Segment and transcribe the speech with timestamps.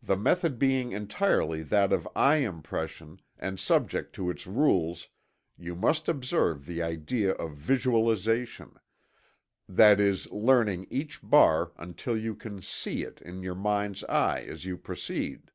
[0.00, 5.08] The method being entirely that of eye impression and subject to its rules,
[5.58, 8.76] you must observe the idea of visualization
[9.68, 14.64] that is learning each bar until you can see it "in your mind's eye" as
[14.66, 15.50] you proceed.